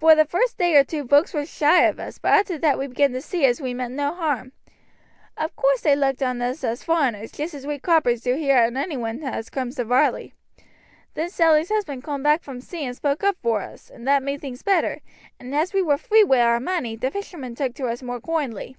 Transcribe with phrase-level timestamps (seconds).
[0.00, 2.86] "Vor the vurst day or two vokes war shy of us, but arter that they
[2.86, 4.52] began to see as we meant no harm.
[5.36, 8.78] Of course they looked on us as foreigners, just as we croppers do here on
[8.78, 10.32] anyone as cooms to Varley.
[11.12, 14.40] Then Sally's husband coom back from sea and spoke up vor us, and that made
[14.40, 15.02] things better,
[15.38, 18.76] and as we war free wi' our money the fishermen took to us more koindly.